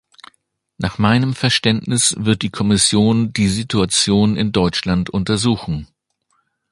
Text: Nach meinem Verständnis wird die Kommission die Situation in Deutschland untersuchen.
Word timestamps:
Nach 0.79 0.97
meinem 0.97 1.35
Verständnis 1.35 2.15
wird 2.17 2.41
die 2.41 2.49
Kommission 2.49 3.33
die 3.33 3.47
Situation 3.49 4.35
in 4.35 4.51
Deutschland 4.51 5.11
untersuchen. 5.11 5.89